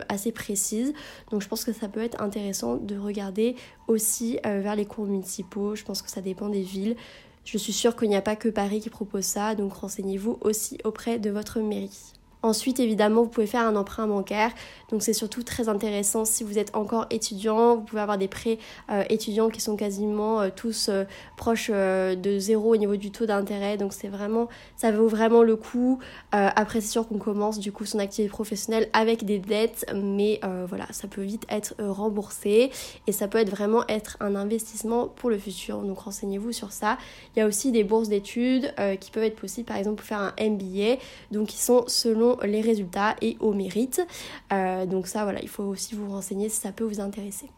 assez 0.09 0.33
précises. 0.33 0.95
Donc 1.31 1.43
je 1.43 1.49
pense 1.49 1.65
que 1.65 1.73
ça 1.73 1.89
peut 1.89 2.03
être 2.03 2.23
intéressant 2.23 2.77
de 2.77 2.97
regarder 2.97 3.57
aussi 3.89 4.39
euh, 4.47 4.61
vers 4.61 4.77
les 4.77 4.87
cours 4.87 5.07
municipaux. 5.07 5.75
Je 5.75 5.85
pense 5.85 6.03
que 6.03 6.11
ça 6.11 6.21
dépend 6.21 6.49
des 6.49 6.63
villes. 6.63 6.97
Je 7.45 7.59
suis 7.59 7.73
sûre 7.73 7.97
qu'il 7.97 8.09
n'y 8.09 8.17
a 8.17 8.23
pas 8.23 8.37
que 8.37 8.49
Paris 8.49 8.81
qui 8.81 8.91
propose 8.91 9.25
ça, 9.25 9.55
donc 9.55 9.73
renseignez-vous 9.73 10.39
aussi 10.43 10.79
auprès 10.85 11.19
de 11.19 11.31
votre 11.31 11.61
mairie. 11.61 12.13
Ensuite, 12.43 12.81
évidemment, 12.81 13.23
vous 13.23 13.29
pouvez 13.29 13.47
faire 13.47 13.67
un 13.67 13.77
emprunt 13.77 14.07
bancaire. 14.07 14.53
Donc, 14.91 15.03
c'est 15.03 15.13
surtout 15.13 15.43
très 15.43 15.69
intéressant 15.69 16.25
si 16.25 16.43
vous 16.43 16.59
êtes 16.59 16.75
encore 16.75 17.07
étudiant. 17.11 17.77
Vous 17.77 17.83
pouvez 17.83 18.01
avoir 18.01 18.17
des 18.17 18.29
prêts 18.29 18.59
euh, 18.91 19.05
étudiants 19.11 19.51
qui 19.51 19.61
sont 19.61 19.77
quasiment 19.77 20.41
euh, 20.41 20.49
tous 20.55 20.89
euh, 20.89 21.05
proches 21.37 21.71
de 21.71 22.39
zéro 22.39 22.73
au 22.73 22.77
niveau 22.79 22.97
du 22.97 23.11
taux 23.11 23.27
d'intérêt. 23.27 23.77
Donc, 23.77 23.93
c'est 23.93 24.09
vraiment, 24.09 24.49
ça 24.77 24.91
vaut 24.91 25.07
vraiment 25.07 25.43
le 25.43 25.57
coup. 25.57 25.99
après, 26.33 26.81
c'est 26.81 26.91
sûr 26.91 27.07
qu'on 27.07 27.19
commence 27.19 27.59
du 27.59 27.73
coup 27.73 27.85
son 27.85 27.99
activité 27.99 28.31
professionnelle 28.31 28.89
avec 28.93 29.25
des 29.25 29.39
dettes, 29.39 29.85
mais 29.95 30.41
voilà, 30.69 30.87
ça 30.91 31.09
peut 31.09 31.23
vite 31.23 31.45
être 31.49 31.75
remboursé 31.79 32.71
et 33.07 33.13
ça 33.13 33.29
peut 33.29 33.39
être 33.39 33.51
vraiment 33.51 33.85
être 33.89 34.17
un 34.21 34.35
investissement 34.35 35.09
pour 35.09 35.31
le 35.31 35.39
futur. 35.39 35.79
Donc, 35.79 35.99
renseignez-vous 35.99 36.53
sur 36.53 36.73
ça. 36.73 36.99
Il 37.35 37.41
y 37.41 37.43
a 37.43 37.47
aussi 37.47 37.73
des 37.73 37.85
bourses 37.85 38.09
d'études 38.09 38.73
qui 39.01 39.11
peuvent 39.11 39.25
être 39.25 39.37
possibles, 39.37 39.67
par 39.67 39.77
exemple, 39.77 39.97
pour 39.97 40.07
faire 40.07 40.21
un 40.21 40.35
MBA. 40.41 40.97
Donc, 41.31 41.55
ils 41.55 41.59
sont 41.59 41.85
selon 41.87 42.30
les 42.45 42.61
résultats 42.61 43.17
et 43.21 43.37
au 43.41 43.53
mérite. 43.53 44.07
Euh, 44.53 44.87
donc 44.87 45.07
ça, 45.07 45.25
voilà, 45.25 45.41
il 45.43 45.49
faut 45.49 45.65
aussi 45.65 45.95
vous 45.95 46.11
renseigner 46.11 46.49
si 46.49 46.61
ça 46.61 46.73
peut 46.73 46.85
vous 46.85 47.01
intéresser. 47.01 47.51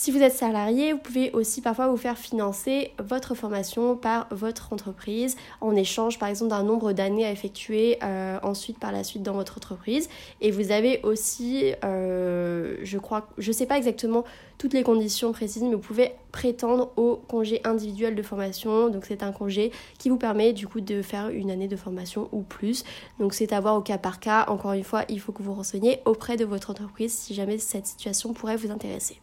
Si 0.00 0.12
vous 0.12 0.22
êtes 0.22 0.32
salarié, 0.32 0.92
vous 0.92 1.00
pouvez 1.00 1.32
aussi 1.32 1.60
parfois 1.60 1.88
vous 1.88 1.96
faire 1.96 2.16
financer 2.16 2.92
votre 3.02 3.34
formation 3.34 3.96
par 3.96 4.28
votre 4.30 4.72
entreprise 4.72 5.36
en 5.60 5.74
échange 5.74 6.20
par 6.20 6.28
exemple 6.28 6.50
d'un 6.50 6.62
nombre 6.62 6.92
d'années 6.92 7.26
à 7.26 7.32
effectuer 7.32 7.98
euh, 8.04 8.38
ensuite 8.44 8.78
par 8.78 8.92
la 8.92 9.02
suite 9.02 9.24
dans 9.24 9.32
votre 9.32 9.56
entreprise. 9.56 10.08
Et 10.40 10.52
vous 10.52 10.70
avez 10.70 11.00
aussi, 11.02 11.72
euh, 11.82 12.76
je 12.84 12.96
crois, 12.96 13.28
je 13.38 13.48
ne 13.48 13.52
sais 13.52 13.66
pas 13.66 13.76
exactement 13.76 14.22
toutes 14.56 14.72
les 14.72 14.84
conditions 14.84 15.32
précises, 15.32 15.64
mais 15.64 15.74
vous 15.74 15.80
pouvez 15.80 16.12
prétendre 16.30 16.92
au 16.96 17.16
congé 17.16 17.60
individuel 17.64 18.14
de 18.14 18.22
formation. 18.22 18.90
Donc 18.90 19.04
c'est 19.04 19.24
un 19.24 19.32
congé 19.32 19.72
qui 19.98 20.10
vous 20.10 20.16
permet 20.16 20.52
du 20.52 20.68
coup 20.68 20.80
de 20.80 21.02
faire 21.02 21.30
une 21.30 21.50
année 21.50 21.66
de 21.66 21.74
formation 21.74 22.28
ou 22.30 22.42
plus. 22.42 22.84
Donc 23.18 23.34
c'est 23.34 23.52
à 23.52 23.58
voir 23.58 23.74
au 23.74 23.80
cas 23.80 23.98
par 23.98 24.20
cas. 24.20 24.44
Encore 24.46 24.74
une 24.74 24.84
fois, 24.84 25.02
il 25.08 25.18
faut 25.18 25.32
que 25.32 25.42
vous 25.42 25.54
renseigniez 25.54 25.98
auprès 26.04 26.36
de 26.36 26.44
votre 26.44 26.70
entreprise 26.70 27.12
si 27.12 27.34
jamais 27.34 27.58
cette 27.58 27.88
situation 27.88 28.32
pourrait 28.32 28.56
vous 28.56 28.70
intéresser. 28.70 29.18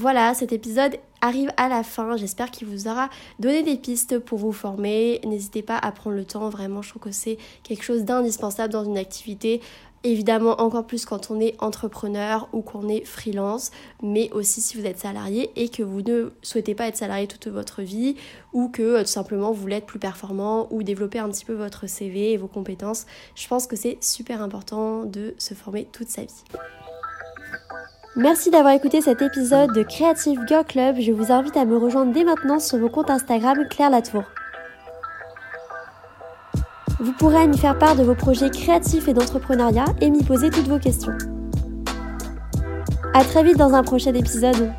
Voilà, 0.00 0.32
cet 0.32 0.52
épisode 0.52 0.96
arrive 1.20 1.50
à 1.56 1.68
la 1.68 1.82
fin. 1.82 2.16
J'espère 2.16 2.52
qu'il 2.52 2.68
vous 2.68 2.86
aura 2.86 3.10
donné 3.40 3.64
des 3.64 3.74
pistes 3.74 4.20
pour 4.20 4.38
vous 4.38 4.52
former. 4.52 5.20
N'hésitez 5.26 5.60
pas 5.60 5.76
à 5.76 5.90
prendre 5.90 6.14
le 6.14 6.24
temps. 6.24 6.48
Vraiment, 6.50 6.82
je 6.82 6.90
trouve 6.90 7.02
que 7.02 7.10
c'est 7.10 7.36
quelque 7.64 7.82
chose 7.82 8.04
d'indispensable 8.04 8.72
dans 8.72 8.84
une 8.84 8.96
activité. 8.96 9.60
Évidemment, 10.04 10.60
encore 10.60 10.86
plus 10.86 11.04
quand 11.04 11.32
on 11.32 11.40
est 11.40 11.56
entrepreneur 11.58 12.48
ou 12.52 12.60
qu'on 12.60 12.88
est 12.88 13.04
freelance, 13.04 13.72
mais 14.00 14.30
aussi 14.30 14.60
si 14.60 14.76
vous 14.76 14.86
êtes 14.86 15.00
salarié 15.00 15.50
et 15.56 15.68
que 15.68 15.82
vous 15.82 16.02
ne 16.02 16.30
souhaitez 16.42 16.76
pas 16.76 16.86
être 16.86 16.96
salarié 16.96 17.26
toute 17.26 17.48
votre 17.48 17.82
vie 17.82 18.14
ou 18.52 18.68
que 18.68 18.82
euh, 18.82 19.00
tout 19.00 19.08
simplement 19.08 19.50
vous 19.50 19.60
voulez 19.60 19.78
être 19.78 19.86
plus 19.86 19.98
performant 19.98 20.68
ou 20.70 20.84
développer 20.84 21.18
un 21.18 21.28
petit 21.28 21.44
peu 21.44 21.54
votre 21.54 21.88
CV 21.88 22.34
et 22.34 22.36
vos 22.36 22.46
compétences. 22.46 23.04
Je 23.34 23.48
pense 23.48 23.66
que 23.66 23.74
c'est 23.74 23.98
super 24.00 24.42
important 24.42 25.02
de 25.02 25.34
se 25.38 25.54
former 25.54 25.86
toute 25.86 26.08
sa 26.08 26.22
vie. 26.22 26.44
Merci 28.18 28.50
d'avoir 28.50 28.74
écouté 28.74 29.00
cet 29.00 29.22
épisode 29.22 29.72
de 29.72 29.84
Creative 29.84 30.40
Girl 30.48 30.64
Club. 30.64 30.96
Je 30.98 31.12
vous 31.12 31.30
invite 31.30 31.56
à 31.56 31.64
me 31.64 31.76
rejoindre 31.76 32.12
dès 32.12 32.24
maintenant 32.24 32.58
sur 32.58 32.76
mon 32.76 32.88
compte 32.88 33.10
Instagram 33.10 33.58
Claire 33.70 33.90
Latour. 33.90 34.24
Vous 36.98 37.12
pourrez 37.12 37.46
m'y 37.46 37.56
faire 37.56 37.78
part 37.78 37.94
de 37.94 38.02
vos 38.02 38.16
projets 38.16 38.50
créatifs 38.50 39.06
et 39.06 39.12
d'entrepreneuriat 39.12 39.84
et 40.00 40.10
m'y 40.10 40.24
poser 40.24 40.50
toutes 40.50 40.66
vos 40.66 40.80
questions. 40.80 41.16
A 43.14 43.22
très 43.22 43.44
vite 43.44 43.56
dans 43.56 43.74
un 43.74 43.84
prochain 43.84 44.12
épisode. 44.12 44.72